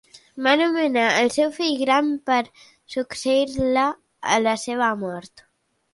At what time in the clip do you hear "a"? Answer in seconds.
4.37-4.41